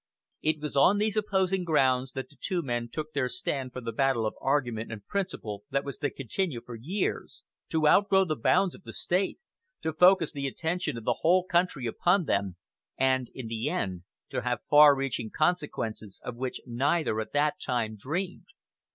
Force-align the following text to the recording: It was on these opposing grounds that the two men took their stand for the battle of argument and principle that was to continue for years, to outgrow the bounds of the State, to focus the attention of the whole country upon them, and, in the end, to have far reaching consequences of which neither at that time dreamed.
It 0.41 0.59
was 0.59 0.75
on 0.75 0.97
these 0.97 1.15
opposing 1.15 1.63
grounds 1.63 2.13
that 2.13 2.27
the 2.29 2.35
two 2.35 2.63
men 2.63 2.89
took 2.89 3.13
their 3.13 3.29
stand 3.29 3.71
for 3.71 3.81
the 3.81 3.91
battle 3.91 4.25
of 4.25 4.33
argument 4.41 4.91
and 4.91 5.05
principle 5.05 5.63
that 5.69 5.83
was 5.83 5.97
to 5.99 6.09
continue 6.09 6.59
for 6.59 6.73
years, 6.73 7.43
to 7.69 7.87
outgrow 7.87 8.25
the 8.25 8.35
bounds 8.35 8.73
of 8.73 8.81
the 8.81 8.93
State, 8.93 9.37
to 9.83 9.93
focus 9.93 10.31
the 10.31 10.47
attention 10.47 10.97
of 10.97 11.03
the 11.03 11.17
whole 11.19 11.45
country 11.45 11.85
upon 11.85 12.25
them, 12.25 12.55
and, 12.97 13.29
in 13.35 13.45
the 13.47 13.69
end, 13.69 14.01
to 14.29 14.41
have 14.41 14.61
far 14.71 14.95
reaching 14.95 15.29
consequences 15.29 16.19
of 16.25 16.35
which 16.35 16.59
neither 16.65 17.21
at 17.21 17.31
that 17.33 17.59
time 17.63 17.95
dreamed. 17.95 18.47